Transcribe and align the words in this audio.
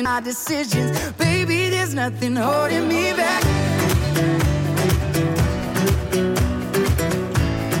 in 0.00 0.04
my 0.04 0.20
decisions. 0.20 0.90
Baby, 1.12 1.68
there's 1.70 1.94
nothing 1.94 2.34
holding 2.36 2.88
me 2.88 3.12
back. 3.12 3.19